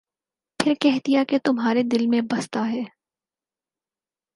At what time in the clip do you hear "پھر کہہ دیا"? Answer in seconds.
0.59-1.23